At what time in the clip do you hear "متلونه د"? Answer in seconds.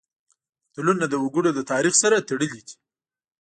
0.67-1.13